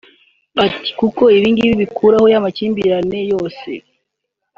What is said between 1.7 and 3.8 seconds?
bikuraho ya makimbirane yose